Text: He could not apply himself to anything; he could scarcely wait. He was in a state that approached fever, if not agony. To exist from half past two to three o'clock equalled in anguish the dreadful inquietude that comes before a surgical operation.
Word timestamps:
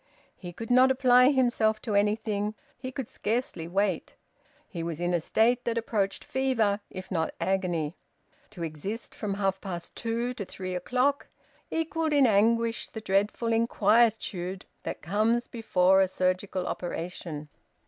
He 0.35 0.51
could 0.51 0.71
not 0.71 0.89
apply 0.89 1.29
himself 1.29 1.79
to 1.83 1.93
anything; 1.93 2.55
he 2.79 2.91
could 2.91 3.07
scarcely 3.07 3.67
wait. 3.67 4.15
He 4.67 4.81
was 4.81 4.99
in 4.99 5.13
a 5.13 5.19
state 5.19 5.63
that 5.65 5.77
approached 5.77 6.23
fever, 6.23 6.79
if 6.89 7.11
not 7.11 7.35
agony. 7.39 7.93
To 8.49 8.63
exist 8.63 9.13
from 9.13 9.35
half 9.35 9.61
past 9.61 9.95
two 9.95 10.33
to 10.33 10.43
three 10.43 10.73
o'clock 10.73 11.27
equalled 11.69 12.13
in 12.13 12.25
anguish 12.25 12.89
the 12.89 12.99
dreadful 13.01 13.53
inquietude 13.53 14.65
that 14.81 15.03
comes 15.03 15.47
before 15.47 16.01
a 16.01 16.07
surgical 16.07 16.65
operation. 16.65 17.49